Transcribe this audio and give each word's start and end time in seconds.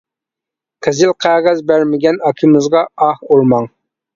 قىزىل 0.87 1.13
قەغەز 1.25 1.61
بەرمىگەن 1.73 2.19
ئاكىمىزغا 2.31 2.85
ئاھ 3.09 3.25
ئۇرماڭ. 3.29 3.71